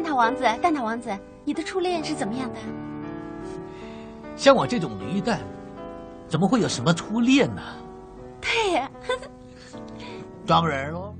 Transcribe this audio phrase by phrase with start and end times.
[0.00, 1.10] 蛋挞王子，蛋挞王子，
[1.44, 2.60] 你的初恋是怎么样的？
[4.36, 5.40] 像我这种驴蛋，
[6.28, 7.60] 怎么会有什么初恋呢？
[8.40, 8.88] 对呀，
[10.46, 11.12] 当然喽。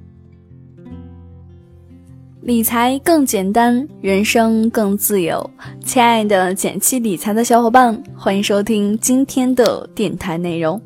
[2.43, 5.51] 理财更简单，人生更自由。
[5.85, 10.81] 亲爱的减七理财的小伙伴，欢迎收听今天的电台内容。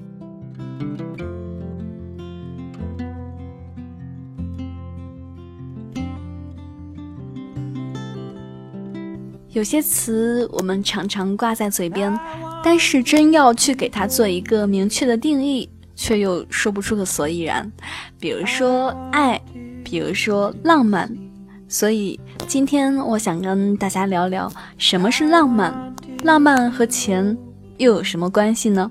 [9.52, 12.18] 有些词我们常常挂在嘴边，
[12.64, 17.70] 但是真要去给它做一个明确的定义，却又说不出个所以然。
[18.18, 19.38] 比如说爱，
[19.84, 21.10] 比如说浪漫。
[21.68, 27.36] 所以今天我想跟大家聊聊什么是浪漫，浪漫和钱
[27.76, 28.90] 又有什么关系呢？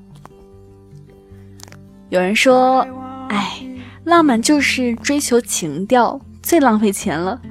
[2.10, 2.86] 有人说，
[3.30, 3.66] 哎，
[4.04, 7.42] 浪漫就是追求情调，最浪费钱了。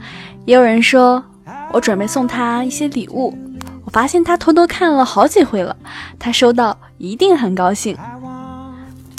[0.47, 1.25] 也有人说。
[1.73, 3.37] 我准备送他一些礼物，
[3.85, 5.77] 我发现他偷偷看了好几回了，
[6.19, 7.97] 他收到一定很高兴。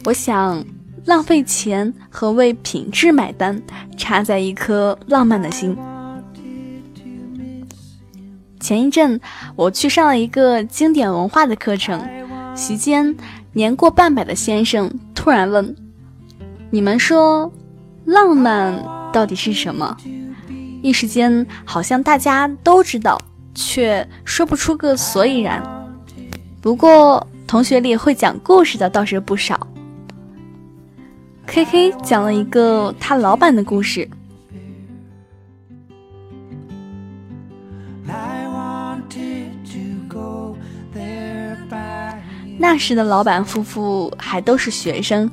[0.03, 0.63] 我想，
[1.05, 3.61] 浪费钱和为品质买单，
[3.95, 5.77] 差在一颗浪漫的心。
[8.59, 9.19] 前一阵
[9.55, 12.01] 我去上了一个经典文化的课程，
[12.55, 13.15] 席间
[13.53, 15.75] 年过半百的先生突然问
[16.69, 17.51] ：“你们说，
[18.05, 19.95] 浪漫到底是什么？”
[20.81, 23.21] 一时间，好像大家都知道，
[23.53, 25.61] 却说不出个所以然。
[26.61, 29.67] 不过，同学里会讲故事的倒是不少。
[31.45, 34.07] K K 讲了一个他老板的故事。
[42.57, 45.29] 那时的老板夫妇还都是学生。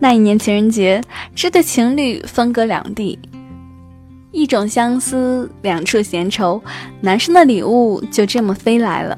[0.00, 1.02] 那一年情人节，
[1.34, 3.18] 这对情侣分隔两地。
[4.36, 6.62] 一种相思，两处闲愁，
[7.00, 9.16] 男生的礼物就这么飞来了。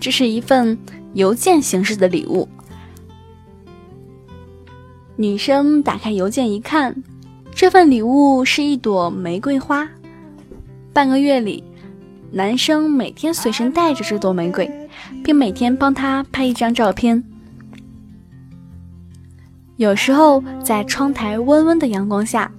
[0.00, 0.76] 这是一份
[1.14, 2.48] 邮件形式的礼物。
[5.14, 6.96] 女生打开邮件一看，
[7.54, 9.88] 这份礼物是一朵玫瑰花。
[10.92, 11.62] 半个月里，
[12.32, 14.68] 男生每天随身带着这朵玫瑰，
[15.22, 17.22] 并每天帮她拍一张照片。
[19.76, 22.50] 有时候在窗台温温的阳光下。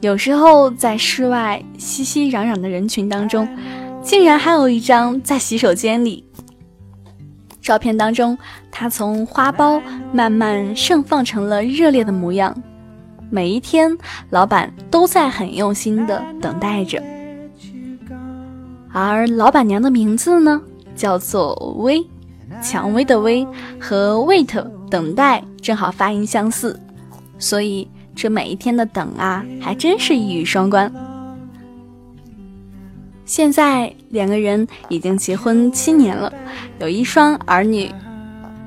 [0.00, 3.48] 有时候在室外熙熙攘攘的人群当中，
[4.02, 6.22] 竟然还有一张在洗手间里。
[7.62, 8.36] 照片当中，
[8.70, 12.54] 他从花苞慢慢盛放成了热烈的模样。
[13.30, 13.96] 每一天，
[14.30, 17.02] 老板都在很用心的等待着。
[18.92, 20.60] 而老板娘的名字呢，
[20.94, 22.06] 叫做薇，
[22.62, 23.44] 蔷薇的薇
[23.80, 26.78] 和 wait 等待正好发音相似，
[27.38, 27.88] 所以。
[28.16, 30.90] 这每一天的等啊，还真是一语双关。
[33.26, 36.32] 现在两个人已经结婚七年了，
[36.78, 37.92] 有一双儿女，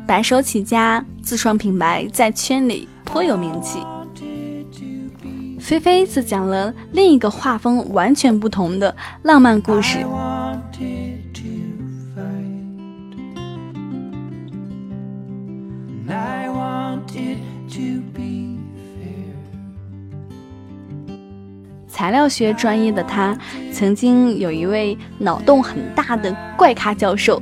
[0.05, 3.79] 白手起家，自创品牌，在圈里颇有名气。
[5.59, 10.05] 菲菲则讲了另一个画风完全不同的浪漫故事。
[21.99, 23.37] 材料学专业的他，
[23.73, 27.41] 曾经有一位脑洞很大的怪咖教授，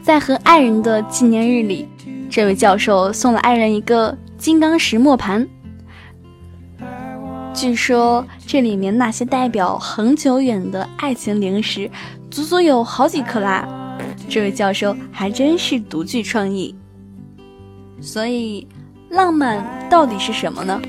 [0.00, 1.86] 在和爱人的纪念日里，
[2.30, 5.46] 这位教授送了爱人一个金刚石磨盘。
[7.52, 11.90] 据说这里面那些代表恒久远的爱情零食，
[12.30, 13.68] 足足有好几克拉。
[14.30, 16.74] 这位教授还真是独具创意。
[18.00, 18.66] 所以，
[19.10, 20.80] 浪漫到底是什么呢？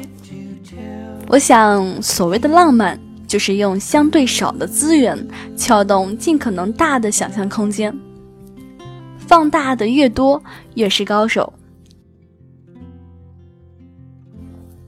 [1.28, 5.18] 我想，所谓的浪漫，就是用相对少的资源，
[5.58, 7.96] 撬动尽可能大的想象空间。
[9.18, 10.44] 放大的越多，
[10.76, 11.52] 越是高手。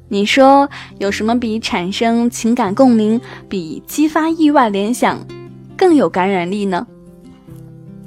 [0.07, 0.69] 你说，
[0.99, 3.19] 有什么比产生情感共鸣，
[3.49, 5.25] 比激发意外联想，
[5.75, 6.85] 更有感染力呢？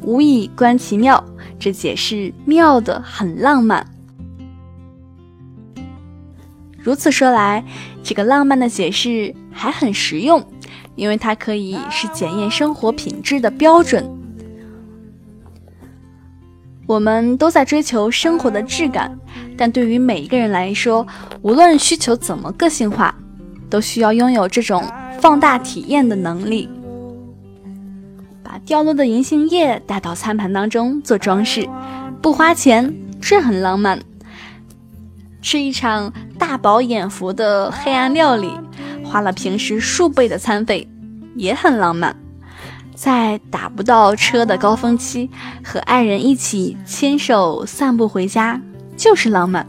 [0.02, 1.22] 无以观其妙，
[1.58, 3.84] 这解释妙的很浪漫。
[6.88, 7.62] 如此说来，
[8.02, 10.43] 这个浪漫的解释还很实用，
[10.96, 14.11] 因为它可以是检验生活品质的标准。
[16.87, 19.14] 我们都在追求生活的质感，
[19.55, 21.06] 但对于每一个人来说，
[21.43, 23.14] 无论需求怎么个性化，
[23.69, 24.82] 都需要拥有这种
[25.20, 26.70] 放大体验的能力。
[28.43, 31.69] 把掉落的银杏叶带到餐盘当中做装饰，
[32.23, 34.00] 不花钱，这很浪漫。
[35.40, 36.12] 吃一场
[36.48, 38.50] 大饱眼福的黑暗料理，
[39.04, 40.88] 花了平时数倍的餐费，
[41.34, 42.16] 也很浪漫。
[42.94, 45.28] 在打不到车的高峰期，
[45.62, 48.58] 和爱人一起牵手散步回家，
[48.96, 49.66] 就是浪漫。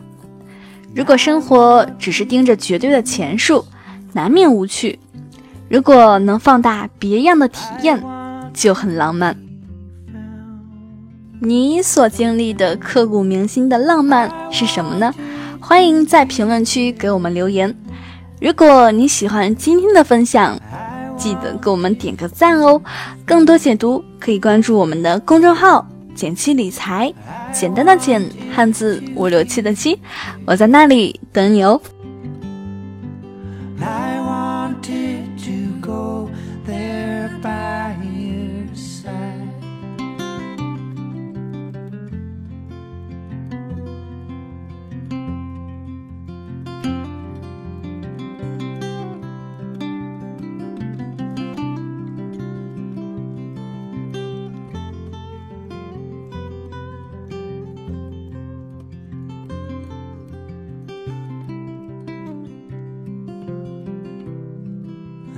[0.95, 3.65] 如果生活只是盯着绝对的钱数，
[4.13, 4.97] 难免无趣。
[5.67, 8.01] 如果能放大别样的体验，
[8.53, 9.35] 就很浪漫。
[11.41, 15.13] 你所经历的刻骨铭心的浪漫是什么呢？
[15.61, 17.73] 欢迎在评论区给我们留言。
[18.39, 20.57] 如果你喜欢今天的分享，
[21.17, 22.81] 记得给我们点个赞哦！
[23.25, 25.85] 更多解读可以关注我们的公众号
[26.15, 27.13] “简七理财”，
[27.51, 28.23] 简单的简，
[28.53, 29.99] 汉字五六七的七，
[30.45, 31.79] 我在那里等你哦。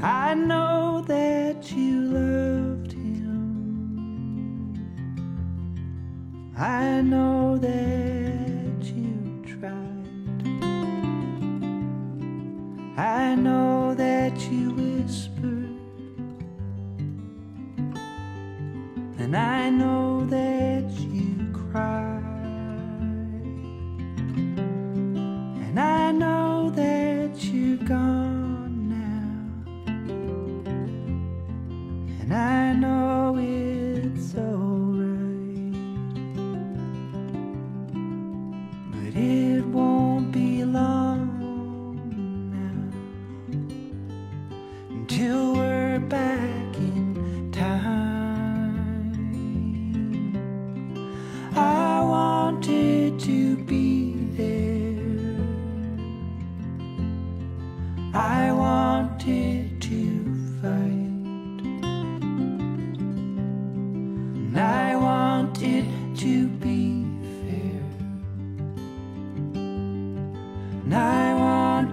[0.04, 4.74] I know that you loved him.
[6.58, 10.08] I know that you tried.
[12.98, 15.70] I know that you whispered.
[19.20, 20.51] And I know that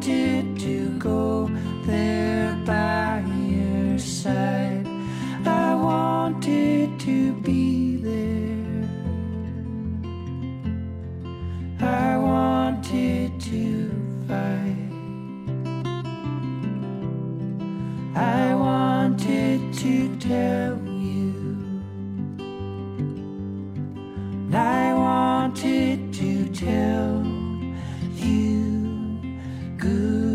[0.01, 1.49] tempted to go
[1.85, 4.87] there by your side.
[5.45, 8.89] I wanted to be there.
[11.81, 13.91] I wanted to
[14.29, 14.93] fight.
[18.15, 20.88] I wanted to tell.
[29.89, 30.28] You.